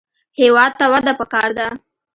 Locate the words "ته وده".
0.79-1.13